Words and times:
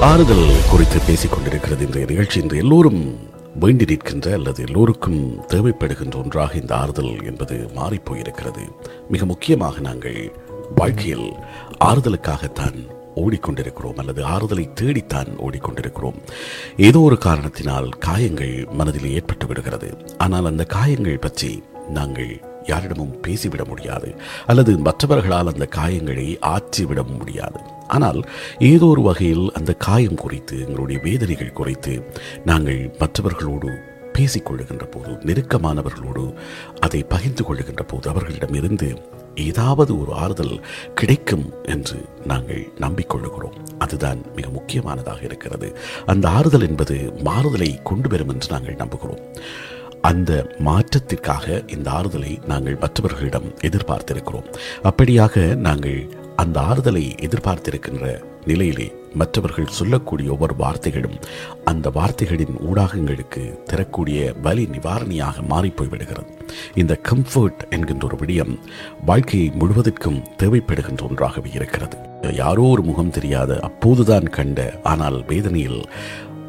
ஆறுதல் 0.00 0.70
குறித்து 0.70 0.98
பேசிக் 1.06 1.32
கொண்டிருக்கிறது 1.32 1.84
இன்றைய 1.84 2.06
நிகழ்ச்சி. 2.06 2.40
இன்று 2.40 2.56
எல்லோரும் 2.56 3.18
வேண்டி 3.60 3.84
நிற்கின்ற 3.84 4.32
அல்லது 4.32 4.64
எல்லோருக்கும் 4.66 5.40
தேவைப்படுகின்ற 5.40 6.16
ஒன்றாக 6.16 6.54
இந்த 6.54 6.76
ஆறுதல் 6.76 7.24
என்பது 7.24 7.70
மாறிப்போயிருக்கிறது. 7.76 8.68
மிக 9.08 9.24
முக்கியமாக 9.24 9.80
நாங்கள் 9.80 10.32
வாழ்க்கையில் 10.76 11.32
ஆறுதலுக்காகத்தான் 11.84 12.88
ஓடிக்கொண்டிருக்கிறோம் 13.16 13.96
அல்லது 13.96 14.24
ஆறுதலை 14.24 14.72
தேடித்தான் 14.72 15.26
ஓடிக்கொண்டிருக்கிறோம். 15.26 16.16
ஏதோ 16.76 16.98
ஒரு 16.98 17.18
காரணத்தினால் 17.18 17.88
காயங்கள் 17.88 18.66
மனதில் 18.72 19.12
ஏற்பட்டு 19.12 19.46
விடுகிறது. 19.46 19.96
ஆனால் 20.18 20.44
அந்த 20.44 20.64
காயங்கள் 20.64 21.18
பற்றி 21.18 21.62
நாங்கள் 21.88 22.42
யாரிடமும் 22.64 23.20
பேசிவிட 23.20 23.64
முடியாது. 23.64 24.14
அல்லது 24.46 24.78
மற்றவர்களால் 24.78 25.52
அந்த 25.52 25.68
காயங்களை 25.76 26.40
ஆற்றிவிட 26.40 27.02
முடியாது. 27.02 27.60
ஆனால் 27.86 28.22
ஏதோ 28.58 28.86
ஒரு 28.86 29.02
வகையில் 29.02 29.52
அந்த 29.52 29.72
காயம் 29.72 30.14
குறித்து 30.14 30.58
எங்களுடைய 30.58 31.00
வேதனைகள் 31.02 31.52
குறித்து 31.52 32.10
நாங்கள் 32.44 32.96
மற்றவர்களோடு 32.98 33.70
பேசிக்கொள்ளுகின்ற 34.12 34.84
போது 34.84 35.10
நெருக்கமானவர்களோடு 35.10 36.34
அதை 36.80 37.02
பகிர்ந்து 37.02 37.44
கொள்ளுகின்ற 37.44 37.82
போது 37.82 38.08
அவர்களிடமிருந்து 38.10 39.14
ஏதாவது 39.34 40.00
ஒரு 40.00 40.12
ஆறுதல் 40.12 40.60
கிடைக்கும் 40.94 41.52
என்று 41.62 42.04
நாங்கள் 42.24 42.72
நம்பிக்கொள்ளுகிறோம். 42.80 43.56
அதுதான் 43.78 44.22
மிக 44.34 44.48
முக்கியமானதாக 44.48 45.22
இருக்கிறது. 45.22 45.76
அந்த 46.06 46.28
ஆறுதல் 46.28 46.68
என்பது 46.68 47.12
மாறுதலை 47.24 47.82
கொண்டு 47.82 48.08
வரும் 48.08 48.28
என்று 48.28 48.48
நாங்கள் 48.50 48.74
நம்புகிறோம். 48.74 49.24
அந்த 50.00 50.54
மாற்றத்திற்காக 50.64 51.70
இந்த 51.70 51.90
ஆறுதலை 51.90 52.46
நாங்கள் 52.46 52.78
மற்றவர்களிடம் 52.78 53.54
எதிர்பார்த்திருக்கிறோம். 53.60 54.48
அப்படியாக 54.82 55.54
நாங்கள் 55.54 56.25
அந்த 56.36 56.60
ஆறுதலை 56.60 57.02
எதிர்பார்த்திருக்கின்ற 57.26 58.06
நிலையிலே 58.44 58.86
மற்றவர்கள் 59.14 59.74
சொல்லக்கூடிய 59.78 60.32
ஒவ்வொரு 60.32 60.54
வார்த்தைகளும் 60.58 61.16
அந்த 61.64 61.90
வார்த்தைகளின் 61.90 62.56
ஊடாகங்களுக்கு 62.68 63.42
தரக்கூடிய 63.64 64.34
வலி 64.42 64.64
நிவாரணியாக 64.64 65.46
மாறிப்போய் 65.48 65.88
விடுகிறது. 65.88 66.30
இந்த 66.74 67.00
கம்ஃபர்ட் 67.08 67.62
என்கின்ற 67.70 68.06
ஒரு 68.06 68.16
விடயம் 68.16 68.52
வாழ்க்கையை 69.06 69.48
முழுவதற்கும் 69.50 70.20
தேவைப்படுகின்ற 70.42 71.02
ஒன்றாகவே 71.08 71.50
இருக்கிறது. 71.52 71.96
யாரோ 72.34 72.62
ஒரு 72.62 72.82
முகம் 72.82 73.10
தெரியாத 73.10 73.58
அப்போதுதான் 73.60 74.28
கண்ட 74.30 74.80
ஆனால் 74.82 75.24
வேதனையில் 75.24 75.82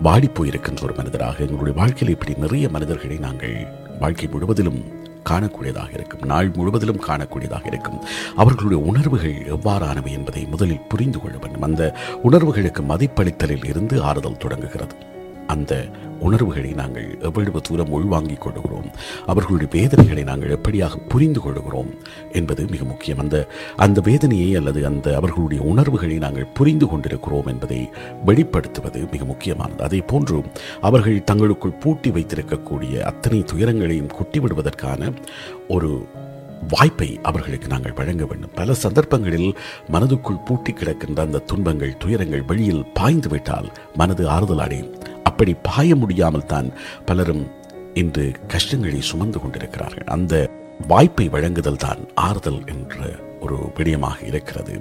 வாடிப்போயிருக்கின்ற 0.03 0.81
ஒரு 0.83 0.95
மனிதராக 0.97 1.43
எங்களுடைய 1.45 1.75
வாழ்க்கையில் 1.79 2.15
இப்படி 2.17 2.33
நிறைய 2.39 2.69
மனிதர்களை 2.69 3.17
நாங்கள் 3.17 3.57
வாழ்க்கை 3.99 4.27
முழுவதிலும் 4.27 4.81
காணக்கூடியதாக 5.29 5.91
இருக்கும். 5.93 6.25
நாள் 6.25 6.51
முழுவதிலும் 6.55 7.03
காணக்கூடியதாக 7.07 7.65
இருக்கும். 7.65 7.99
அவர்களுடைய 8.35 8.83
உணர்வுகள் 8.85 9.37
எவ்வாறானவை 9.55 10.11
என்பதை 10.11 10.45
முதலில் 10.45 10.87
புரிந்து 10.87 11.21
கொள்ள 11.21 11.37
வேண்டும். 11.37 11.61
அந்த 11.61 11.95
உணர்வுகளுக்கு 12.23 12.83
மதிப்பளித்தலில் 12.83 13.65
இருந்து 13.65 14.01
ஆறுதல் 14.01 14.37
தொடங்குகிறது. 14.37 14.95
அந்த 15.47 15.85
உணர்வுகளை 16.19 16.71
நாங்கள் 16.71 17.17
எவ்வளவு 17.21 17.61
தூரம் 17.61 17.89
உள்வாங்கிக் 17.89 18.41
கொள்கிறோம் 18.41 18.89
அவர்களுடைய 19.25 19.69
வேதனைகளை 19.73 20.23
நாங்கள் 20.23 20.57
எப்படியாக 20.57 20.97
புரிந்து 21.07 21.39
கொள்கிறோம் 21.41 21.91
என்பது 22.31 22.65
மிக 22.65 22.83
முக்கியம். 22.83 23.19
அந்த 23.19 23.47
அந்த 23.75 24.01
வேதனையை 24.01 24.55
அல்லது 24.55 24.85
அந்த 24.85 25.15
அவர்களுடைய 25.15 25.63
உணர்வுகளை 25.63 26.17
நாங்கள் 26.17 26.45
புரிந்து 26.45 26.87
கொண்டிருக்கிறோம் 26.87 27.45
என்பதை 27.45 27.89
வெளிப்படுத்துவது 28.25 29.11
மிக 29.11 29.25
முக்கியமானது. 29.25 29.83
அதே 29.83 29.99
போன்று 29.99 30.43
அவர்கள் 30.81 31.23
தங்களுக்குள் 31.23 31.79
பூட்டி 31.79 32.09
வைத்திருக்கக்கூடிய 32.09 32.99
அத்தனை 32.99 33.43
துயரங்களையும் 33.53 34.13
கொட்டிவிடுவதற்கான 34.19 35.13
ஒரு 35.67 36.07
வாய்ப்பை 36.67 37.19
அவர்களுக்கு 37.23 37.67
நாங்கள் 37.67 37.93
வழங்க 37.93 38.25
வேண்டும். 38.25 38.55
பல 38.55 38.73
சந்தர்ப்பங்களில் 38.73 39.57
மனதுக்குள் 39.91 40.45
பூட்டி 40.45 40.73
கிடக்கின்ற 40.73 41.19
அந்த 41.19 41.39
துன்பங்கள் 41.39 41.97
துயரங்கள் 41.97 42.43
வெளியில் 42.43 42.85
பாய்ந்து 42.93 43.29
விட்டால் 43.29 43.71
மனது 43.95 44.29
ஆறுதல் 44.29 44.59
அடையும். 44.59 44.93
அப்படி 45.29 45.53
பாய 45.67 45.95
முடியாமல் 46.01 46.49
தான் 46.53 46.67
பலரும் 47.09 47.45
இன்று 48.01 48.25
கஷ்டங்களை 48.53 49.01
சுமந்து 49.11 49.39
கொண்டிருக்கிறார்கள். 49.41 50.07
அந்த 50.15 50.33
வாய்ப்பை 50.91 51.25
வழங்குதல் 51.35 51.83
தான் 51.85 52.01
ஆறுதல் 52.25 52.61
என்ற 52.73 52.97
ஒரு 53.43 53.57
விடயமாக 53.77 54.17
இருக்கிறது. 54.29 54.75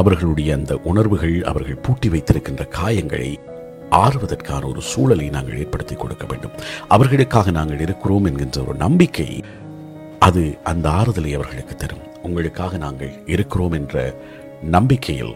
அவர்களுடைய 0.00 0.50
அந்த 0.58 0.72
உணர்வுகள் 0.90 1.36
அவர்கள் 1.50 1.82
பூட்டி 1.86 2.08
வைத்திருக்கின்ற 2.14 2.64
காயங்களை 2.78 3.30
ஆறுவதற்கான 4.04 4.62
ஒரு 4.70 4.80
சூழலை 4.90 5.26
நாங்கள் 5.34 5.58
ஏற்படுத்தி 5.62 5.94
கொடுக்க 5.96 6.24
வேண்டும். 6.30 6.54
அவர்களுக்காக 6.94 7.52
நாங்கள் 7.58 7.82
இருக்கிறோம் 7.86 8.26
என்கின்ற 8.30 8.60
ஒரு 8.68 8.78
நம்பிக்கை 8.84 9.30
அது 10.26 10.42
அந்த 10.70 10.86
ஆறுதலை 11.00 11.32
அவர்களுக்கு 11.38 11.74
தரும். 11.82 12.04
உங்களுக்காக 12.28 12.78
நாங்கள் 12.84 13.12
இருக்கிறோம் 13.34 13.76
என்ற 13.78 13.96
நம்பிக்கையில் 14.76 15.34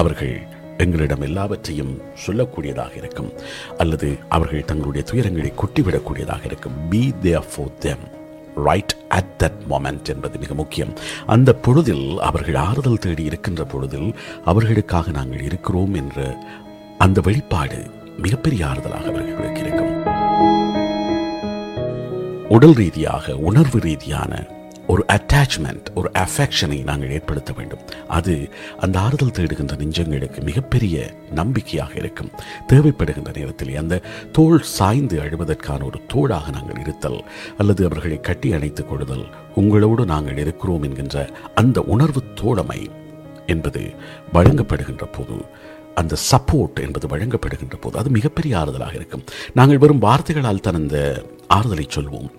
அவர்கள் 0.00 0.34
எங்களிடம் 0.78 1.20
எல்லாவற்றையும் 1.20 2.02
சொல்லக்கூடியதாக 2.26 2.96
இருக்கும். 2.96 3.32
அல்லது 3.78 4.18
அவர்கள் 4.28 4.64
தங்களுடைய 4.64 5.06
துயரங்களை 5.12 5.52
கொட்டிவிடக்கூடியதாக 5.54 6.44
இருக்கும். 6.44 6.88
Be 6.88 7.14
there 7.22 7.46
for 7.56 7.78
them 7.78 8.04
right 8.54 8.96
at 9.08 9.32
that 9.38 9.60
moment 9.70 10.08
என்பது 10.08 10.38
மிக 10.38 10.54
முக்கியம். 10.54 10.92
அந்த 11.26 11.52
பொழுதில் 11.52 12.18
அவர்கள் 12.18 12.54
ஆறுதல் 12.54 12.98
தேடி 12.98 13.24
இருக்கின்ற 13.24 13.64
பொழுதில் 13.64 14.14
அவர்களுக்காக 14.44 15.10
நாங்கள் 15.10 15.42
இருக்கிறோம் 15.42 15.94
என்ற 15.94 16.36
அந்த 16.98 17.20
வெளிப்பாடு 17.20 17.90
மிகப்பெரிய 18.18 18.66
ஆறுதலாக 18.66 19.04
அவர்களுக்கு 19.04 19.60
இருக்கும். 19.60 19.90
உடல் 22.48 22.72
ரீதியாக 22.72 23.36
உணர்வு 23.36 23.80
ரீதியான 23.80 24.46
ஒரு 24.92 25.02
அட்டாச்மெண்ட் 25.14 25.86
ஒரு 25.98 26.08
அஃபெக்ஷனை 26.22 26.78
நாங்கள் 26.88 27.12
ஏற்படுத்த 27.16 27.50
வேண்டும். 27.58 27.82
அது 28.16 28.34
அந்த 28.84 28.96
ஆறுதல் 29.04 29.34
தேடுகின்ற 29.36 29.74
நெஞ்சங்களுக்கு 29.82 30.40
மிகப்பெரிய 30.48 30.96
நம்பிக்கையாக 31.40 31.92
இருக்கும். 32.02 32.30
தேவைப்படுகின்ற 32.72 33.32
நேரத்தில் 33.38 33.72
அந்த 33.82 34.00
தோல் 34.38 34.58
சாய்ந்து 34.76 35.18
அழுவதற்கான 35.24 35.80
ஒரு 35.90 36.00
தோளாக 36.14 36.50
நாங்கள் 36.56 36.80
இருத்தல் 36.84 37.20
அல்லது 37.58 37.82
அவர்களை 37.88 38.18
கட்டி 38.20 38.50
அணைத்துக் 38.58 38.90
கொள்ளுதல் 38.90 39.24
உங்களோடு 39.62 40.04
நாங்கள் 40.12 40.40
இருக்கிறோம் 40.44 40.84
என்கின்ற 40.88 41.24
அந்த 41.62 41.80
உணர்வு 41.94 42.22
தோழமை 42.42 42.80
என்பது 43.54 43.82
வழங்கப்படுகின்ற 44.36 45.04
போது 45.16 45.36
அந்த 46.00 46.14
சப்போர்ட் 46.30 46.78
என்பது 46.84 47.06
வழங்கப்படுகின்ற 47.14 47.76
போது 47.80 47.96
அது 48.02 48.10
மிகப்பெரிய 48.18 48.52
ஆறுதலாக 48.60 48.94
இருக்கும். 49.00 49.24
நாங்கள் 49.54 49.82
வெறும் 49.82 50.04
வார்த்தைகளால் 50.06 50.64
தான் 50.66 50.80
அந்த 50.82 50.98
ஆறுதலை 51.56 51.86
சொல்வோம். 51.96 52.30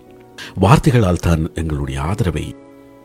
வார்த்தைகளால் 0.54 1.24
தான் 1.28 1.54
எங்களுடைய 1.54 2.00
ஆதரவை 2.02 2.54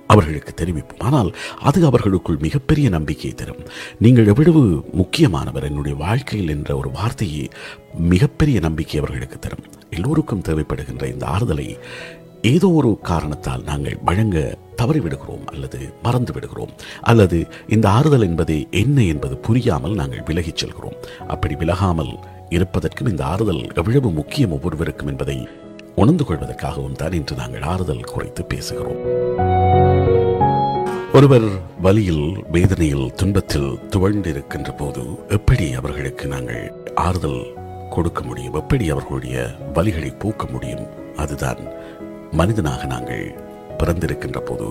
அவர்களுக்கு 0.08 0.54
தெரிவிப்போம். 0.54 1.02
ஆனால் 1.08 1.36
அது 1.62 1.86
அவர்களுக்குள் 1.86 2.38
மிகப்பெரிய 2.38 2.90
நம்பிக்கையை 2.90 3.34
தரும். 3.36 3.60
நீங்கள் 4.00 4.26
எவ்வளவு 4.26 4.84
முக்கியமானவர் 4.94 5.64
என்னுடைய 5.64 5.98
வாழ்க்கையில் 5.98 6.50
என்ற 6.50 6.78
ஒரு 6.78 6.92
வார்த்தையை 6.92 7.50
மிகப்பெரிய 7.98 8.60
நம்பிக்கை 8.60 9.00
அவர்களுக்கு 9.00 9.40
தரும். 9.40 9.68
எல்லோருக்கும் 9.90 10.42
தேவைப்படுகின்ற 10.42 11.06
இந்த 11.14 11.26
ஆறுதலை 11.26 11.78
ஏதோ 12.42 12.68
ஒரு 12.70 13.00
காரணத்தால் 13.02 13.64
நாங்கள் 13.64 13.98
வழங்க 14.04 14.58
தவறிவிடுகிறோம் 14.76 15.46
அல்லது 15.46 15.80
மறந்து 16.04 16.34
விடுகிறோம் 16.34 16.74
அல்லது 17.02 17.48
இந்த 17.68 17.90
ஆறுதல் 17.90 18.22
என்பது 18.22 18.68
என்ன 18.72 19.04
என்பது 19.04 19.38
புரியாமல் 19.38 19.94
நாங்கள் 19.94 20.26
விலகிச் 20.26 20.56
செல்கிறோம். 20.56 21.00
அப்படி 21.28 21.56
விலகாமல் 21.56 22.14
இருப்பதற்கும் 22.50 23.08
இந்த 23.08 23.26
ஆறுதல் 23.26 23.64
எவ்வளவு 23.76 24.12
முக்கியம் 24.12 24.52
ஒவ்வொருவருக்கும் 24.52 25.08
என்பதை 25.08 25.48
உணர்ந்து 25.96 26.24
கொள்வதற்காகவும் 26.24 26.92
தான் 26.92 27.12
இன்று 27.12 27.36
நாங்கள் 27.36 27.62
ஆறுதல் 27.62 28.04
குறைத்து 28.04 28.46
பேசுகிறோம். 28.54 29.02
ஒருவர் 31.14 31.48
வலியில் 31.82 32.44
வேதனையில் 32.52 33.14
துன்பத்தில் 33.16 33.80
துவண்டிருக்கின்ற 33.96 34.78
போது 34.78 35.02
எப்படி 35.30 35.74
அவர்களுக்கு 35.74 36.28
நாங்கள் 36.28 36.74
ஆறுதல் 36.96 37.42
கொடுக்க 37.90 38.22
முடியும்? 38.22 38.54
எப்படி 38.54 38.90
அவர்களுடைய 38.90 39.48
வலிகளை 39.74 40.20
போக்க 40.20 40.46
முடியும்? 40.52 40.88
அதுதான் 41.16 41.58
மனிதனாக 42.32 42.86
நாங்கள் 42.86 43.49
பிறந்திருக்கின்ற 43.82 44.40
போது 44.40 44.68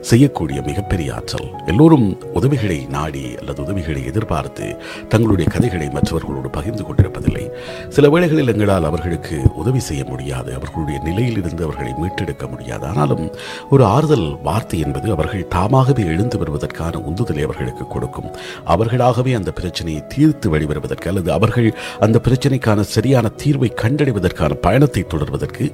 செய்யக்கூடிய 0.00 0.58
மிகப்பெரிய 0.62 1.14
ஆற்றல். 1.14 1.48
எல்லோரும் 1.66 2.06
உதவிகளை 2.32 2.78
நாடி 2.96 3.24
அல்லது 3.38 3.62
உதவிகளை 3.62 4.02
எதிர்பார்த்து 4.06 4.66
தங்களுடைய 5.08 5.50
கதைகளை 5.50 5.88
மற்றவர்களோடு 5.88 6.50
பகிர்ந்து 6.50 6.84
கொண்டிருப்பதில்லை. 6.84 7.44
சில 7.88 8.08
வேளைகளில் 8.08 8.52
எங்களால் 8.54 8.84
அவர்களுக்கு 8.84 9.38
உதவி 9.54 9.78
செய்ய 9.78 10.04
முடியாது 10.04 10.54
அவர்களுடைய 10.54 11.00
நிலையிலிருந்து 11.02 11.64
அவர்களை 11.64 11.92
மீட்டெடுக்க 12.02 12.46
முடியாது. 12.46 12.86
ஆனாலும் 12.86 13.24
ஒரு 13.70 13.84
ஆறுதல் 13.84 14.26
வார்த்தை 14.42 14.80
என்பது 14.80 15.10
அவர்கள் 15.10 15.48
தாமாகவே 15.48 16.04
எழுந்து 16.04 16.38
வருவதற்கான 16.38 17.00
உந்துதலை 17.10 17.42
அவர்களுக்கு 17.42 17.86
கொடுக்கும். 17.86 18.30
அவர்களாகவே 18.64 19.32
அந்த 19.32 19.50
பிரச்சனையை 19.52 20.02
தீர்த்து 20.06 20.46
வெளிவருவதற்கு 20.56 21.08
அல்லது 21.08 21.32
அவர்கள் 21.32 21.68
அந்த 22.00 22.20
பிரச்சனைக்கான 22.26 22.80
சரியான 22.80 23.30
தீர்வை 23.44 23.70
கண்டடைவதற்கான 23.82 24.52
பயணத்தை 24.66 25.04
தொடர்வதற்கு 25.14 25.64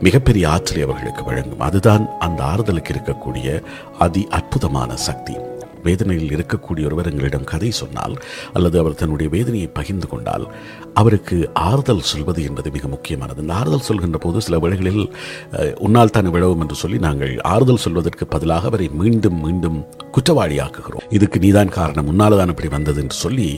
மிகப்பெரிய 0.00 0.48
ஆற்றலை 0.48 0.82
அவர்களுக்கு 0.82 1.24
வழங்கும். 1.24 1.60
அதுதான் 1.60 2.04
அந்த 2.28 2.40
ஆறுதலுக்கு 2.52 2.94
இருக்கக்கூடிய 2.96 3.58
அதி 4.06 4.24
அற்புதமான 4.38 4.96
சக்தி. 5.08 5.36
வேதனையில் 5.86 6.32
இருக்கக்கூடிய 6.36 6.84
ஒருவர் 6.88 7.08
எங்களிடம் 7.10 7.44
கதை 7.50 7.68
சொன்னால் 7.80 8.14
அல்லது 8.56 8.76
அவர் 8.80 8.96
தன்னுடைய 9.00 9.28
வேதனையை 9.34 9.68
பகிர்ந்து 9.76 10.06
கொண்டால் 10.12 10.44
அவருக்கு 11.00 11.36
ஆறுதல் 11.66 12.08
சொல்வது 12.10 12.40
என்பது 12.48 12.68
மிக 12.76 12.88
முக்கியமானது. 12.94 13.42
இந்த 13.44 13.54
ஆறுதல் 13.58 13.84
சொல்கின்ற 13.88 14.18
போது 14.24 14.40
சில 14.46 14.58
வேளைகளில் 14.64 15.04
உன்னால் 15.86 16.12
தான் 16.16 16.30
விழவும் 16.36 16.62
என்று 16.64 16.78
சொல்லி 16.82 16.98
நாங்கள் 17.06 17.34
ஆறுதல் 17.52 17.82
சொல்வதற்கு 17.84 18.26
பதிலாக 18.34 18.68
அவரை 18.70 18.88
மீண்டும் 19.02 19.38
மீண்டும் 19.44 19.78
குற்றவாளியாக்குகிறோம். 20.16 21.06
இதுக்கு 21.18 21.40
நீதான் 21.46 21.74
காரணம் 21.78 22.10
உன்னால் 22.12 22.38
தான் 22.40 22.52
இப்படி 22.54 22.72
வந்தது 22.76 23.00
என்று 23.04 23.18
சொல்லி 23.24 23.48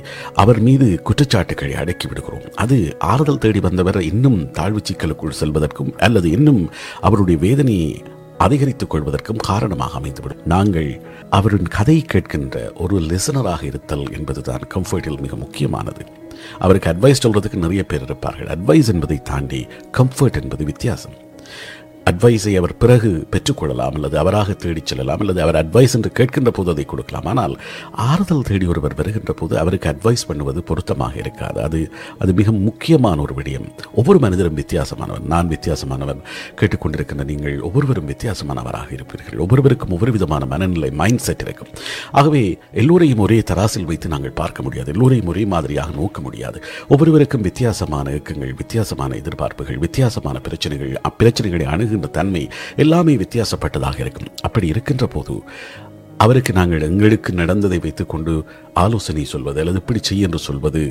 அவர் 0.45 0.61
மீது 0.69 0.89
குற்றச்சாட்டுகளை 1.09 1.75
அடக்கி 1.85 2.09
விடுகிறோம். 2.13 2.47
அது 2.65 2.79
ஆறுதல் 3.13 3.43
தேடி 3.47 3.63
வந்தவர் 3.69 4.01
இன்னும் 4.13 4.39
தாழ்வு 4.61 4.83
சிக்கலுக்குள் 4.91 5.41
செல்வதற்கும் 5.43 5.93
அல்லது 6.09 6.29
இன்னும் 6.39 6.63
அவருடைய 7.09 7.39
வேதனையை 7.49 7.91
அதிகரித்துக் 8.39 8.95
கொள்வதற்கும் 8.95 9.37
காரணமாக 9.37 9.99
அமைந்துவிடும். 10.01 10.45
நாங்கள் 10.45 11.03
அவரின் 11.31 11.69
கதை 11.69 12.05
கேட்கின்ற 12.13 12.71
ஒரு 12.75 13.01
லிசனராக 13.01 13.63
இருத்தல் 13.63 14.13
என்பதுதான் 14.13 14.61
கம்ஃபர்ட்டில் 14.75 15.21
மிக 15.21 15.37
முக்கியமானது. 15.37 16.07
அவருக்கு 16.59 16.91
அட்வைஸ் 16.91 17.27
சொல்றதுக்கு 17.27 17.55
நிறைய 17.55 17.85
பேர் 17.85 18.03
இருப்பார்கள். 18.03 18.47
அட்வைஸ் 18.47 18.93
என்பதை 18.93 19.23
தாண்டி 19.23 19.67
கம்ஃபர்ட் 19.93 20.43
என்பது 20.43 20.65
வித்தியாசம். 20.65 21.27
அட்வைஸை 22.05 22.57
அவர் 22.57 22.77
பிறகு 22.77 23.27
பெற்றுக்கொள்ளலாம் 23.31 23.95
அல்லது 23.95 24.19
அவராக 24.19 24.53
தேடிச் 24.53 24.87
செல்லலாம் 24.87 25.19
அல்லது 25.19 25.43
அவர் 25.43 25.67
அட்வைஸ் 25.67 25.95
என்று 25.95 26.13
கேட்கின்ற 26.19 26.49
போது 26.49 26.71
அதை 26.71 26.85
கொடுக்கலாம். 26.85 27.25
ஆனால் 27.25 27.61
ஆறுதல் 27.93 28.43
தேடி 28.43 28.67
ஒருவர் 28.67 28.95
வருகின்ற 28.95 29.33
போது 29.33 29.59
அவருக்கு 29.59 29.89
அட்வைஸ் 29.89 30.27
பண்ணுவது 30.27 30.63
பொருத்தமாக 30.63 31.17
இருக்காது. 31.17 31.63
அது 31.63 31.93
அது 32.19 32.33
மிக 32.33 32.53
முக்கியமான 32.53 33.21
ஒரு 33.21 33.35
விடயம். 33.35 33.69
ஒவ்வொரு 33.95 34.19
மனிதரும் 34.19 34.57
வித்தியாசமானவன். 34.57 35.25
நான் 35.25 35.49
வித்தியாசமானவன். 35.49 36.21
கேட்டுக்கொண்டிருக்கின்ற 36.61 37.25
நீங்கள் 37.25 37.61
ஒவ்வொருவரும் 37.61 38.09
வித்தியாசமானவராக 38.09 38.89
இருப்பீர்கள். 38.91 39.39
ஒவ்வொருவருக்கும் 39.39 39.91
ஒவ்வொரு 39.91 40.13
விதமான 40.13 40.47
மனநிலை 40.47 40.91
மைண்ட் 40.91 41.19
செட் 41.19 41.41
இருக்கும். 41.41 41.69
ஆகவே 42.13 42.59
எல்லோரையும் 42.73 43.19
ஒரே 43.19 43.39
தராசில் 43.41 43.85
வைத்து 43.85 44.09
நாங்கள் 44.09 44.31
பார்க்க 44.31 44.63
முடியாது. 44.63 44.93
எல்லோரையும் 44.93 45.27
ஒரே 45.27 45.45
மாதிரியாக 45.45 45.91
நோக்க 45.91 46.21
முடியாது. 46.21 46.63
ஒவ்வொருவருக்கும் 46.89 47.41
வித்தியாசமான 47.41 48.11
இயக்கங்கள் 48.11 48.55
வித்தியாசமான 48.55 49.15
எதிர்பார்ப்புகள் 49.15 49.77
வித்தியாசமான 49.77 50.39
பிரச்சனைகள் 50.41 51.01
அப்பிரச்சனைகளை 51.09 51.97
அணுகுகின்ற 51.99 52.17
தன்மை 52.19 52.49
எல்லாமே 52.77 53.15
வித்தியாசப்பட்டதாக 53.17 54.01
இருக்கும். 54.01 54.33
அப்படி 54.43 54.67
இருக்கின்ற 54.67 55.07
போது 55.07 55.35
அவருக்கு 56.25 56.53
நாங்கள் 56.53 56.85
எங்களுக்கு 56.87 57.33
நடந்ததை 57.33 57.79
வைத்துக்கொண்டு 57.79 58.33
ஆலோசனை 58.75 59.25
சொல்வது 59.25 59.61
அல்லது 59.61 59.79
இப்படி 59.79 60.01
செய்ய 60.03 60.27
என்று 60.29 60.39
சொல்வது 60.39 60.83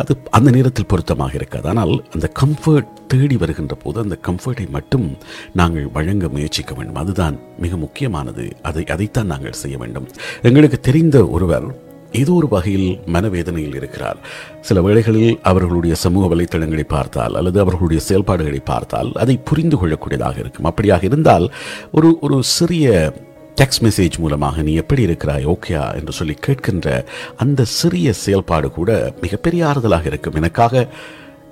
அது 0.00 0.12
அந்த 0.30 0.50
நேரத்தில் 0.50 0.86
பொருத்தமாக 0.86 1.34
இருக்காது. 1.34 1.66
ஆனால் 1.68 1.94
அந்த 2.14 2.26
கம்ஃபர்ட் 2.40 2.92
தேடி 3.06 3.36
வருகின்ற 3.36 3.74
போது 3.74 3.98
அந்த 4.00 4.18
கம்ஃபர்ட்டை 4.28 4.66
மட்டும் 4.76 5.16
நாங்கள் 5.52 5.88
வழங்க 5.96 6.28
முயற்சிக்க 6.28 6.74
வேண்டும். 6.74 7.00
அதுதான் 7.02 7.38
மிக 7.58 7.76
முக்கியமானது. 7.76 8.46
அதை 8.62 8.84
அதைத்தான் 8.86 9.32
நாங்கள் 9.34 9.60
செய்ய 9.64 9.78
வேண்டும். 9.78 10.08
எங்களுக்கு 10.42 10.80
தெரிந்த 10.80 11.26
ஒருவர் 11.26 11.68
ஏதோ 12.12 12.32
ஒரு 12.32 12.48
வகையில் 12.48 13.00
மனவேதனையில் 13.06 13.74
இருக்கிறார். 13.74 14.16
சில 14.60 14.80
வேளைகளில் 14.80 15.38
அவர்களுடைய 15.42 15.94
சமூக 15.94 16.34
வலைத்தளங்களை 16.34 16.84
பார்த்தால் 16.88 17.34
அல்லது 17.34 17.60
அவர்களுடைய 17.60 18.02
செயல்பாடுகளை 18.02 18.60
பார்த்தால் 18.64 19.12
அதை 19.14 19.36
புரிந்து 19.36 19.76
கொள்ளக்கூடியதாக 19.76 20.38
இருக்கும். 20.38 20.64
அப்படியாக 20.64 21.04
இருந்தால் 21.04 21.52
ஒரு 21.92 22.18
ஒரு 22.20 22.42
சிறிய 22.42 23.14
டெக்ஸ்ட் 23.60 23.84
மெசேஜ் 23.84 24.18
மூலமாக 24.18 24.62
நீ 24.62 24.74
எப்படி 24.74 25.02
இருக்கிறாய் 25.02 25.46
ஓகேயா 25.46 25.94
என்று 25.94 26.12
சொல்லி 26.12 26.36
கேட்கின்ற 26.46 27.04
அந்த 27.36 27.64
சிறிய 27.64 28.12
செயல்பாடு 28.12 28.70
கூட 28.70 29.12
மிகப்பெரிய 29.20 29.66
ஆறுதலாக 29.66 30.06
இருக்கும். 30.06 30.34
எனக்காக 30.34 30.88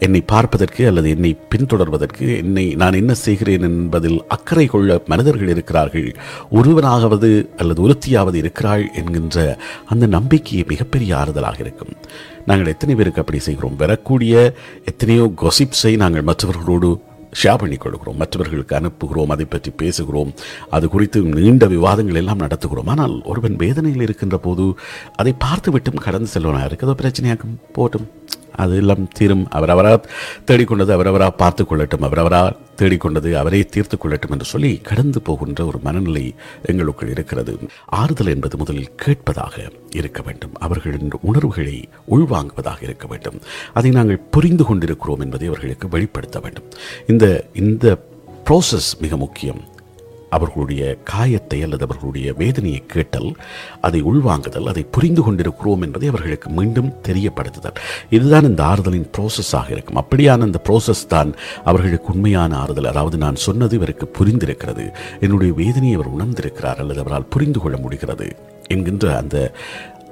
என்னை 0.05 0.21
பார்ப்பதற்கு 0.33 0.83
அல்லது 0.89 1.09
என்னை 1.15 1.31
பின்தொடர்வதற்கு 1.53 2.27
என்னை 2.43 2.65
நான் 2.83 2.99
என்ன 3.01 3.13
செய்கிறேன் 3.25 3.67
என்பதில் 3.69 4.19
அக்கறை 4.37 4.67
கொள்ள 4.75 4.99
மனிதர்கள் 5.13 5.53
இருக்கிறார்கள். 5.55 6.09
ஒருவனாகவது 6.59 7.31
அல்லது 7.63 7.81
ஒருத்தியாவது 7.87 8.39
இருக்கிறாள் 8.43 8.85
என்கின்ற 9.01 9.47
அந்த 9.95 10.07
நம்பிக்கையை 10.17 10.65
மிகப்பெரிய 10.73 11.17
ஆறுதலாக 11.23 11.61
இருக்கும். 11.67 11.93
நாங்கள் 12.51 12.73
எத்தனை 12.75 12.95
பேருக்கு 12.95 13.23
அப்படி 13.25 13.43
செய்கிறோம்? 13.49 13.81
வரக்கூடிய 13.85 14.55
எத்தனையோ 14.93 15.27
கொசிப்ஸை 15.45 15.95
நாங்கள் 16.05 16.29
மற்றவர்களோடு 16.31 16.91
ஷேர் 17.41 17.61
பண்ணி 17.61 17.77
கொடுக்கிறோம் 17.81 18.21
மற்றவர்களுக்கு 18.21 18.77
அனுப்புகிறோம் 18.79 19.33
அதை 19.35 19.45
பற்றி 19.55 19.71
பேசுகிறோம் 19.81 20.31
அது 20.77 20.87
குறித்து 20.93 21.19
நீண்ட 21.39 21.65
விவாதங்கள் 21.73 22.21
எல்லாம் 22.21 22.43
நடத்துகிறோம். 22.45 22.91
ஆனால் 22.93 23.15
ஒருவன் 23.31 23.57
வேதனையில் 23.63 24.05
இருக்கின்ற 24.07 24.37
போது 24.47 24.67
அதை 25.23 25.33
பார்த்து 25.45 25.71
விட்டும் 25.75 26.05
கடந்து 26.07 26.29
செல்வனாக 26.35 26.69
இருக்கதோ 26.71 26.95
பிரச்சனையாக்கும் 27.03 27.59
போட்டும். 27.79 28.07
அது 28.57 28.77
எல்லாம் 28.77 29.09
தீரும். 29.09 29.49
அவரவராக 29.53 30.01
தேடிக்கொண்டது 30.47 30.93
அவரவராக 30.97 31.31
பார்த்து 31.31 31.65
கொள்ளட்டும் 31.65 32.05
அவரவராக 32.09 32.53
தேடிக்கொண்டது 32.77 33.33
அவரே 33.33 33.61
தீர்த்து 33.65 33.97
கொள்ளட்டும் 33.97 34.31
என்று 34.31 34.45
சொல்லி 34.45 34.77
கடந்து 34.77 35.23
போகின்ற 35.23 35.67
ஒரு 35.67 35.79
மனநிலை 35.83 36.35
எங்களுக்குள் 36.63 37.11
இருக்கிறது. 37.11 37.59
ஆறுதல் 37.87 38.27
என்பது 38.27 38.57
முதலில் 38.57 38.95
கேட்பதாக 38.97 39.71
இருக்க 39.91 40.23
வேண்டும். 40.23 40.53
அவர்களின் 40.59 41.11
உணர்வுகளை 41.21 41.89
உள்வாங்குவதாக 42.11 42.83
இருக்க 42.83 43.07
வேண்டும். 43.07 43.41
அதை 43.73 43.91
நாங்கள் 43.91 44.21
புரிந்து 44.31 44.65
கொண்டிருக்கிறோம் 44.65 45.21
என்பதை 45.21 45.47
அவர்களுக்கு 45.49 45.89
வெளிப்படுத்த 45.89 46.41
வேண்டும். 46.41 46.65
இந்த 47.07 47.47
இந்த 47.53 47.99
ப்ராசஸ் 48.45 48.91
மிக 49.01 49.17
முக்கியம். 49.17 49.63
அவர்களுடைய 50.31 50.97
காயத்தை 51.05 51.63
அல்லது 51.63 51.85
அவர்களுடைய 51.85 52.33
வேதனையை 52.33 52.83
கேட்டல் 52.87 53.37
அதை 53.81 54.03
உள்வாங்குதல் 54.03 54.69
அதை 54.69 54.83
புரிந்து 54.83 55.23
கொண்டிருக்கிறோம் 55.23 55.83
என்பதை 55.83 56.09
அவர்களுக்கு 56.09 56.51
மீண்டும் 56.51 56.95
தெரியப்படுத்துதல். 57.03 57.77
இதுதான் 58.11 58.45
இந்த 58.45 58.63
ஆறுதலின் 58.63 59.09
ப்ரோசஸாக 59.19 59.71
இருக்கும். 59.71 60.05
அப்படியான 60.05 60.47
இந்த 60.47 60.61
ப்ராசஸ் 60.69 61.07
தான் 61.09 61.35
அவர்களுக்கு 61.65 62.13
உண்மையான 62.13 62.57
ஆறுதல். 62.57 62.85
அதாவது 62.85 63.17
நான் 63.17 63.37
சொன்னது 63.37 63.77
இவருக்கு 63.77 64.11
புரிந்திருக்கிறது. 64.19 64.93
என்னுடைய 65.21 65.53
வேதனையை 65.53 65.95
அவர் 65.95 66.13
உணர்ந்திருக்கிறார் 66.13 66.79
அல்லது 66.79 67.01
அவரால் 67.01 67.25
புரிந்து 67.25 67.61
கொள்ள 67.61 67.77
முடிகிறது 67.77 68.37
என்கின்ற 68.69 69.17
அந்த 69.17 69.53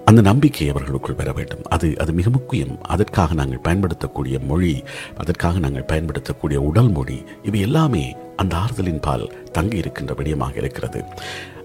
அந்த 0.04 0.20
நம்பிக்கை 0.20 0.68
அவர்களுக்குள் 0.68 1.14
பெற 1.14 1.32
வேண்டும். 1.32 1.62
அது 1.68 1.94
அது 1.98 2.12
மிக 2.12 2.30
முக்கியம். 2.30 2.82
அதற்காக 2.82 3.34
நாங்கள் 3.34 3.58
பயன்படுத்தக்கூடிய 3.58 4.38
மொழி 4.38 4.84
அதற்காக 5.16 5.58
நாங்கள் 5.58 5.82
பயன்படுத்தக்கூடிய 5.82 6.60
உடல் 6.60 6.88
மொழி 6.88 7.24
இவை 7.42 7.60
எல்லாமே 7.60 8.16
அந்த 8.36 8.56
ஆறுதலின் 8.56 9.00
பால் 9.00 9.32
தங்கி 9.52 9.76
இருக்கின்ற 9.76 10.14
விடயமாக 10.14 10.56
இருக்கிறது. 10.56 11.04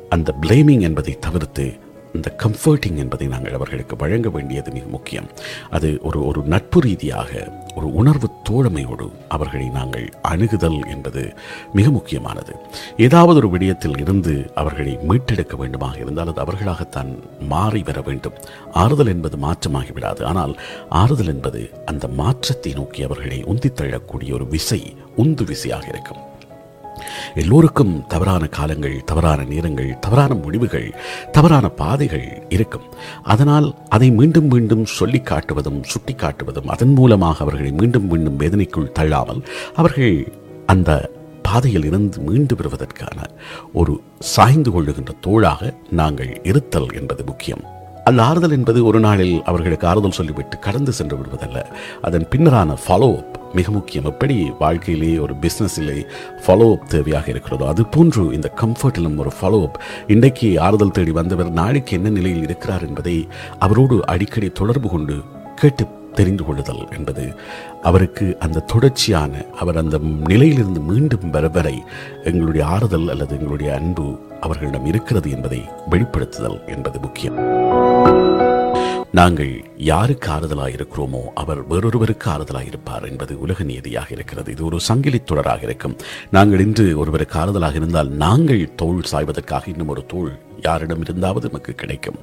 அந்த 0.09 0.35
பிளேமிங் 0.41 0.81
என்பதை 0.81 1.19
தவிர்த்து 1.19 1.73
இந்த 2.13 2.35
கம்ஃபர்ட்டிங் 2.43 2.95
என்பதை 2.95 3.27
நாங்கள் 3.27 3.53
அவர்களுக்கு 3.53 3.95
வழங்க 3.95 4.29
வேண்டியது 4.29 4.71
மிக 4.71 4.85
முக்கியம். 4.85 5.29
அது 5.69 5.99
ஒரு 6.01 6.25
ஒரு 6.25 6.41
நட்பு 6.43 6.81
ரீதியாக 6.81 7.58
ஒரு 7.75 7.93
உணர்வு 7.93 8.29
தோழமையோடு 8.49 9.11
அவர்களை 9.29 9.69
நாங்கள் 9.69 10.13
அணுகுதல் 10.27 10.87
என்பது 10.87 11.33
மிக 11.73 11.89
முக்கியமானது. 11.89 12.55
ஏதாவது 12.97 13.39
ஒரு 13.39 13.57
விடயத்தில் 13.57 13.99
இருந்து 13.99 14.51
அவர்களை 14.55 14.97
மீட்டெடுக்க 15.09 15.55
வேண்டுமாக 15.55 15.97
இருந்தால் 15.97 16.27
அது 16.27 16.41
அவர்களாகத்தான் 16.41 17.19
மாறி 17.39 17.83
வர 17.83 18.01
வேண்டும். 18.01 18.33
ஆறுதல் 18.73 19.07
என்பது 19.07 19.37
மாற்றமாகிவிடாது 19.37 20.23
ஆனால் 20.23 20.59
ஆறுதல் 20.89 21.27
என்பது 21.27 21.69
அந்த 21.85 22.07
மாற்றத்தை 22.07 22.73
நோக்கி 22.73 23.03
அவர்களை 23.03 23.43
உந்தித்தள்ளக்கூடிய 23.43 24.33
ஒரு 24.33 24.47
விசை 24.47 24.95
உந்து 25.15 25.45
விசையாக 25.45 25.87
இருக்கும். 25.87 26.28
எல்லோருக்கும் 27.35 28.07
தவறான 28.07 28.47
காலங்கள் 28.47 29.03
தவறான 29.03 29.43
நேரங்கள் 29.43 29.99
தவறான 29.99 30.33
முடிவுகள் 30.33 30.95
தவறான 31.31 31.69
பாதைகள் 31.69 32.45
இருக்கும். 32.49 32.87
அதனால் 33.23 33.75
அதை 33.89 34.11
மீண்டும் 34.11 34.47
மீண்டும் 34.47 34.85
சொல்லி 34.85 35.19
காட்டுவதும் 35.19 35.83
சுட்டி 35.83 36.13
காட்டுவதும் 36.13 36.67
அதன் 36.67 36.93
மூலமாக 36.93 37.39
அவர்களை 37.39 37.71
மீண்டும் 37.71 38.07
மீண்டும் 38.07 38.39
வேதனைக்குள் 38.39 38.91
தள்ளாமல் 38.91 39.41
அவர்கள் 39.75 40.33
அந்த 40.65 41.11
பாதையில் 41.41 41.85
இருந்து 41.85 42.19
மீண்டு 42.19 42.55
பெறுவதற்கான 42.55 43.19
ஒரு 43.73 44.01
சாய்ந்து 44.19 44.71
கொள்ளுகின்ற 44.71 45.11
தோளாக 45.27 45.73
நாங்கள் 45.91 46.39
இருத்தல் 46.43 46.89
என்பது 46.93 47.23
முக்கியம். 47.23 47.63
அந்த 48.03 48.23
ஆறுதல் 48.23 48.51
என்பது 48.51 48.85
ஒரு 48.85 48.99
நாளில் 48.99 49.43
அவர்களுக்கு 49.43 49.87
ஆறுதல் 49.87 50.11
சொல்லிவிட்டு 50.11 50.59
கடந்து 50.59 50.91
சென்று 50.91 51.17
விடுவதல்ல. 51.17 51.65
அதன் 52.01 52.27
பின்னரான 52.31 52.77
ஃபாலோ 52.87 53.17
அப் 53.17 53.38
மிக 53.53 53.71
முக்கியம். 53.71 54.05
எப்படி 54.05 54.51
வாழ்க்கையிலே 54.59 55.17
ஒரு 55.17 55.33
பிஸ்னஸிலே 55.33 56.05
ஃபாலோ 56.45 56.71
அப் 56.71 56.87
தேவையாக 56.89 57.29
இருக்கிறதோ 57.29 57.67
அது 57.67 57.85
போன்று 57.85 58.33
இந்த 58.33 58.53
கம்ஃபர்ட்டிலும் 58.55 59.17
ஒரு 59.17 59.31
ஃபாலோ 59.41 59.63
அப் 59.63 59.81
இன்றைக்கு 60.07 60.59
ஆறுதல் 60.59 60.91
தேடி 60.91 61.11
வந்தவர் 61.11 61.51
நாளைக்கு 61.51 61.95
என்ன 61.95 62.09
நிலையில் 62.09 62.43
இருக்கிறார் 62.43 62.87
என்பதை 62.87 63.27
அவரோடு 63.59 64.05
அடிக்கடி 64.05 64.49
தொடர்பு 64.49 64.89
கொண்டு 64.89 65.21
கேட்டு 65.55 65.87
தெரிந்து 66.13 66.45
கொள்ளுதல் 66.45 66.87
என்பது 66.97 67.35
அவருக்கு 67.81 68.37
அந்த 68.39 68.59
தொடர்ச்சியான 68.59 69.45
அவர் 69.59 69.77
அந்த 69.77 69.99
நிலையிலிருந்து 70.27 70.79
மீண்டும் 70.79 71.29
வர 71.29 71.47
வரை 71.47 71.83
எங்களுடைய 72.23 72.67
ஆறுதல் 72.67 73.09
அல்லது 73.09 73.35
எங்களுடைய 73.35 73.75
அன்பு 73.75 74.19
அவர்களிடம் 74.41 74.85
இருக்கிறது 74.85 75.31
என்பதை 75.31 75.61
வெளிப்படுத்துதல் 75.89 76.67
என்பது 76.67 76.99
முக்கியம். 76.99 77.35
நாங்கள் 79.11 79.71
யாருக்கு 79.77 80.29
ஆறுதலாக 80.31 80.75
இருக்கிறோமோ 80.77 81.21
அவர் 81.33 81.67
வேறொருவருக்கு 81.67 82.27
ஆறுதலாக 82.29 82.65
இருப்பார் 82.65 83.05
என்பது 83.05 83.39
உலக 83.39 83.63
நியதியாக 83.63 84.07
இருக்கிறது. 84.11 84.51
இது 84.51 84.65
ஒரு 84.65 84.79
சங்கிலி 84.79 85.21
தொடராக 85.31 85.63
இருக்கும். 85.63 85.95
நாங்கள் 86.31 86.59
இன்று 86.59 86.99
ஒருவருக்கு 86.99 87.39
ஆறுதலாக 87.39 87.75
இருந்தால் 87.75 88.09
நாங்கள் 88.09 88.75
தோல் 88.75 89.01
சாய்வதற்காக 89.11 89.67
இன்னும் 89.67 89.87
ஒரு 89.87 90.05
தோல் 90.05 90.39
யாரிடம் 90.61 91.03
இருந்தாவது 91.03 91.41
நமக்கு 91.41 91.75
கிடைக்கும். 91.75 92.19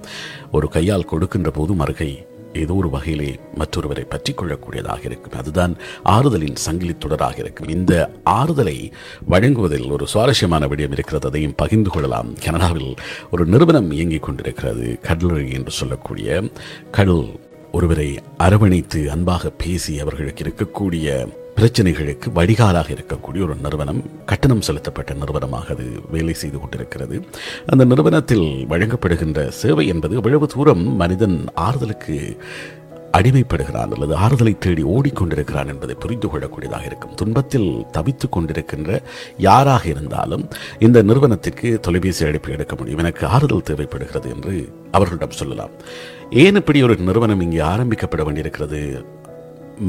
ஒரு 0.52 0.68
கையால் 0.68 1.04
கொடுக்கின்ற 1.04 1.50
போது 1.50 1.74
மறுகை 1.74 2.26
ஏதோ 2.60 2.74
ஒரு 2.74 2.90
வகையிலே 2.90 3.38
மற்றொருவரை 3.58 4.04
பற்றி 4.08 4.34
கொள்ளக்கூடியதாக 4.34 5.04
இருக்கும். 5.04 5.38
அதுதான் 5.38 5.76
ஆறுதலின் 6.04 6.56
சங்கிலி 6.56 6.94
தொடராக 6.94 7.38
இருக்கும். 7.38 7.68
இந்த 7.68 8.10
ஆறுதலை 8.24 8.92
வழங்குவதில் 9.24 9.90
ஒரு 9.90 10.06
சுவாரஸ்யமான 10.06 10.66
விடயம் 10.66 10.92
இருக்கிறது. 10.92 11.26
அதையும் 11.26 11.54
பகிர்ந்து 11.56 11.90
கொள்ளலாம். 11.90 12.34
கனடாவில் 12.44 12.94
ஒரு 13.30 13.46
நிறுவனம் 13.46 13.90
இயங்கிக் 13.90 14.22
கொண்டிருக்கிறது. 14.22 14.98
கடலரி 15.02 15.52
என்று 15.52 15.70
சொல்லக்கூடிய 15.70 16.42
கடல் 16.90 17.40
ஒருவரை 17.72 18.18
அரவணைத்து 18.36 19.10
அன்பாக 19.10 19.50
பேசி 19.50 20.00
அவர்களுக்கு 20.00 20.44
இருக்கக்கூடிய 20.44 21.28
பிரச்சனைகளுக்கு 21.56 22.32
வடிகாலாக 22.32 22.88
இருக்கக்கூடிய 22.92 23.42
ஒரு 23.42 23.54
நிறுவனம் 23.62 24.02
கட்டணம் 24.26 24.60
செலுத்தப்பட்ட 24.60 25.14
நிறுவனமாக 25.14 25.74
அது 25.74 25.84
வேலை 26.10 26.34
செய்து 26.34 26.60
கொண்டிருக்கிறது. 26.60 27.24
அந்த 27.66 27.84
நிறுவனத்தில் 27.84 28.66
வழங்கப்படுகின்ற 28.68 29.48
சேவை 29.48 29.86
என்பது 29.86 30.16
எவ்வளவு 30.16 30.46
தூரம் 30.46 30.96
மனிதன் 30.96 31.44
ஆறுதலுக்கு 31.54 32.36
அடிமைப்படுகிறான் 33.12 33.92
அல்லது 33.92 34.14
ஆறுதலை 34.16 34.58
தேடி 34.58 34.82
ஓடிக்கொண்டிருக்கிறான் 34.82 35.66
என்பதை 35.66 35.94
புரிந்து 35.94 36.28
கொள்ளக்கூடியதாக 36.28 36.84
இருக்கும். 36.84 37.14
துன்பத்தில் 37.14 37.86
தவித்துக் 37.92 38.38
கொண்டிருக்கின்ற 38.38 39.02
யாராக 39.38 39.88
இருந்தாலும் 39.88 40.48
இந்த 40.78 41.02
நிறுவனத்திற்கு 41.02 41.80
தொலைபேசி 41.80 42.24
அழைப்பு 42.26 42.52
எடுக்க 42.52 42.76
முடியும். 42.76 42.98
எனக்கு 42.98 43.26
ஆறுதல் 43.26 43.62
தேவைப்படுகிறது 43.62 44.30
என்று 44.30 44.72
அவர்களிடம் 44.90 45.30
சொல்லலாம். 45.30 45.70
ஏன் 46.30 46.54
இப்படி 46.54 46.82
ஒரு 46.82 46.96
நிறுவனம் 46.96 47.40
இங்கே 47.40 47.58
ஆரம்பிக்கப்பட 47.58 48.24
வேண்டியிருக்கிறது? 48.24 49.04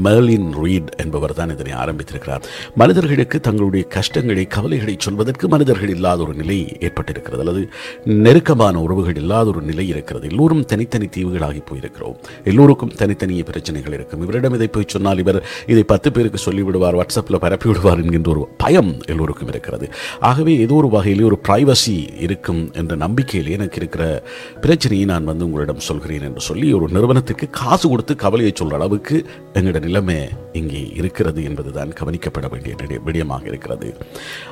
மேர்லின் 0.04 0.64
ரீட் 0.64 0.90
என்பவர் 0.96 1.34
தான் 1.34 1.50
இதனை 1.50 1.72
ஆரம்பித்திருக்கிறார். 1.72 2.42
மனிதர்களுக்கு 2.74 3.40
தங்களுடைய 3.40 3.86
கஷ்டங்களை 3.86 4.46
கவலைகளை 4.46 4.96
சொல்வதற்கு 4.98 5.48
மனிதர்கள் 5.48 5.88
இல்லாத 5.88 6.22
ஒரு 6.22 6.34
நிலை 6.34 6.76
ஏற்பட்டிருக்கிறது. 6.80 7.38
அல்லது 7.38 7.68
நெருக்கமான 8.04 8.80
உறவுகள் 8.80 9.14
இல்லாத 9.14 9.48
ஒரு 9.48 9.60
நிலை 9.60 9.88
இருக்கிறது. 9.88 10.28
எல்லோரும் 10.28 10.64
தனித்தனி 10.64 11.06
தீவுகளாகி 11.06 11.62
போயிருக்கிறோம். 11.70 12.16
எல்லோருக்கும் 12.44 12.94
தனித்தனிய 12.94 13.42
பிரச்சனைகள் 13.42 13.92
இருக்கும். 13.92 14.22
இவரிடம் 14.22 14.54
இதை 14.54 14.68
போய் 14.68 14.84
சொன்னால் 14.86 15.18
இவர் 15.18 15.42
இதை 15.66 15.82
பத்து 15.82 16.12
பேருக்கு 16.12 16.38
சொல்லிவிடுவார் 16.46 16.98
வாட்ஸ்அப்பில் 17.00 17.38
பரப்பி 17.38 17.68
விடுவார் 17.68 17.98
என்கின்ற 17.98 18.30
ஒரு 18.30 18.48
பயம் 18.56 19.00
எல்லோருக்கும் 19.06 19.48
இருக்கிறது. 19.48 19.88
ஆகவே 20.20 20.58
ஏதோ 20.58 20.74
ஒரு 20.74 20.88
வகையிலே 20.88 21.22
ஒரு 21.22 21.38
பிரைவசி 21.48 22.08
இருக்கும் 22.18 22.72
என்ற 22.72 22.96
நம்பிக்கையில் 22.96 23.50
எனக்கு 23.50 23.76
இருக்கிற 23.76 24.22
பிரச்சனையை 24.60 25.06
நான் 25.06 25.24
வந்து 25.24 25.44
உங்களிடம் 25.44 25.78
சொல்கிறேன் 25.78 26.20
என்று 26.20 26.40
சொல்லி 26.40 26.72
ஒரு 26.72 26.88
நிறுவனத்துக்கு 26.88 27.50
காசு 27.50 27.88
கொடுத்து 27.88 28.16
கவலையை 28.16 28.52
சொல்ற 28.60 28.72
அளவுக்கு 28.72 29.26
எங்களிடம் 29.52 29.77
நிலைமை 29.78 30.16
இங்கே 30.52 30.82
இருக்கிறது 31.00 31.40
என்பதுதான் 31.48 31.90
கவனிக்கப்பட 32.00 32.46
வேண்டிய 32.52 32.74
விடயமாக 33.06 33.44
இருக்கிறது. 33.46 33.88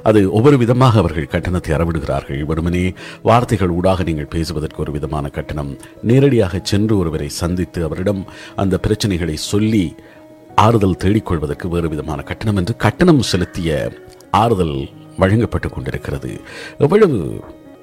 அது 0.02 0.20
ஒவ்வொரு 0.32 0.58
விதமாக 0.62 0.98
அவர்கள் 0.98 1.32
கட்டணத்தை 1.34 1.72
அறவிடுகிறார்கள். 1.76 2.42
வெறுமனே 2.50 2.84
வார்த்தைகள் 3.22 3.74
ஊடாக 3.78 4.02
நீங்கள் 4.02 4.32
பேசுவதற்கு 4.36 4.82
ஒரு 4.84 4.92
விதமான 4.92 5.28
கட்டணம். 5.28 5.72
நேரடியாக 6.02 6.60
சென்று 6.62 6.96
ஒருவரை 6.98 7.28
சந்தித்து 7.42 7.82
அவரிடம் 7.84 8.22
அந்த 8.56 8.80
பிரச்சனைகளை 8.86 9.36
சொல்லி 9.52 9.84
ஆறுதல் 10.66 11.00
தேடிக்கொள்வதற்கு 11.04 11.68
வேறு 11.68 11.88
விதமான 11.88 12.22
கட்டணம் 12.22 12.56
என்று 12.56 12.76
கட்டணம் 12.76 13.22
செலுத்திய 13.32 13.70
ஆறுதல் 14.42 14.76
வழங்கப்பட்டு 15.18 15.68
கொண்டிருக்கிறது. 15.68 16.30
எவ்வளவு 16.78 17.18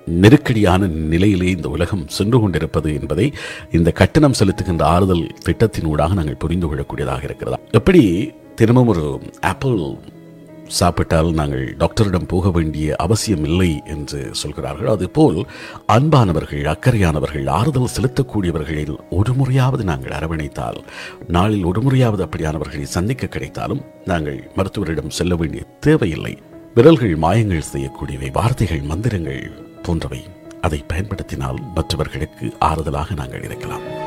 நெருக்கடியான 0.08 0.88
நிலையிலே 0.88 1.52
இந்த 1.52 1.70
உலகம் 1.70 2.08
சென்று 2.08 2.40
கொண்டிருப்பது 2.40 2.94
என்பதை 2.94 3.34
இந்த 3.72 3.92
கட்டணம் 3.92 4.34
செலுத்துகின்ற 4.40 4.82
ஆறுதல் 4.82 5.28
திட்டத்தினூடாக 5.46 6.14
நாங்கள் 6.14 6.38
புரிந்து 6.38 6.68
கொள்ளக்கூடியதாக 6.68 7.24
இருக்கிறதா. 7.24 7.60
எப்படி 7.72 8.34
தினமும் 8.56 8.88
ஒரு 8.88 9.22
ஆப்பிள் 9.42 9.98
சாப்பிட்டால் 10.68 11.34
நாங்கள் 11.34 11.76
டாக்டரிடம் 11.78 12.26
போக 12.26 12.50
வேண்டிய 12.50 12.96
அவசியம் 12.96 13.44
இல்லை 13.44 13.82
என்று 13.86 14.30
சொல்கிறார்கள் 14.32 14.88
அதுபோல் 14.88 15.46
அன்பானவர்கள் 15.88 16.64
அக்கறையானவர்கள் 16.64 17.48
ஆறுதல் 17.48 17.90
செலுத்தக்கூடியவர்களில் 17.98 18.96
ஒரு 19.10 19.34
முறையாவது 19.34 19.84
நாங்கள் 19.84 20.12
அரவணைத்தால் 20.12 20.84
நாளில் 21.28 21.64
ஒரு 21.64 21.82
முறையாவது 21.82 22.26
அப்படியானவர்களை 22.26 22.82
சந்திக்க 22.82 23.28
கிடைத்தாலும் 23.28 23.84
நாங்கள் 24.06 24.52
மருத்துவரிடம் 24.56 25.10
செல்ல 25.10 25.36
வேண்டிய 25.36 25.64
தேவையில்லை. 25.80 26.38
விரல்கள் 26.74 27.16
மாயங்கள் 27.16 27.70
செய்யக்கூடியவை 27.74 28.32
வார்த்தைகள் 28.32 28.82
மந்திரங்கள் 28.82 29.73
போன்றவை. 29.84 30.26
அதை 30.62 30.84
பயன்படுத்தினால் 30.88 31.60
மற்றவர்களுக்கு 31.76 32.54
ஆறுதலாக 32.60 33.14
நாங்கள் 33.14 33.44
இருக்கலாம். 33.44 34.03